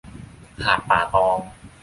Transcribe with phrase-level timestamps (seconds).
[0.65, 1.37] หาดป่าตอง